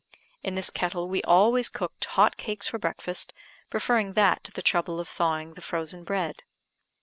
In 0.41 0.55
this 0.55 0.71
kettle 0.71 1.07
we 1.07 1.21
always 1.21 1.69
cooked 1.69 2.05
hot 2.05 2.35
cakes 2.35 2.65
for 2.65 2.79
breakfast, 2.79 3.35
preferring 3.69 4.13
that 4.13 4.43
to 4.45 4.51
the 4.51 4.63
trouble 4.63 4.99
of 4.99 5.07
thawing 5.07 5.53
the 5.53 5.61
frozen 5.61 6.03
bread. 6.03 6.41